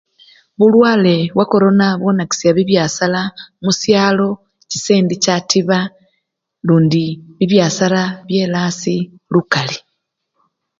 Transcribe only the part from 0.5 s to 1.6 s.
Bulwale bwa